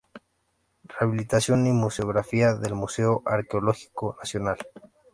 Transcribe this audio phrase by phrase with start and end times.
[0.85, 4.57] Rehabilitación y Museografía del Museo Arqueológico Nacional.